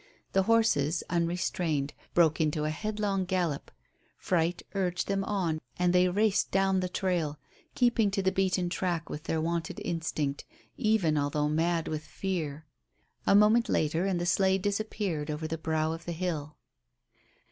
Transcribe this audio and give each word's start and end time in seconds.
The 0.33 0.41
horses, 0.49 1.03
unrestrained, 1.11 1.93
broke 2.15 2.41
into 2.41 2.63
a 2.63 2.71
headlong 2.71 3.23
gallop; 3.23 3.69
fright 4.17 4.63
urged 4.73 5.07
them 5.07 5.23
on 5.23 5.61
and 5.77 5.93
they 5.93 6.09
raced 6.09 6.49
down 6.49 6.79
the 6.79 6.89
trail, 6.89 7.37
keeping 7.75 8.09
to 8.09 8.23
the 8.23 8.31
beaten 8.31 8.67
track 8.67 9.11
with 9.11 9.25
their 9.25 9.39
wonted 9.39 9.79
instinct, 9.85 10.43
even 10.75 11.19
although 11.19 11.49
mad 11.49 11.87
with 11.87 12.03
fear. 12.03 12.65
A 13.27 13.35
moment 13.35 13.69
later 13.69 14.05
and 14.07 14.19
the 14.19 14.25
sleigh 14.25 14.57
disappeared 14.57 15.29
over 15.29 15.47
the 15.47 15.55
brow 15.59 15.91
of 15.91 16.05
the 16.05 16.13
hill. 16.13 16.57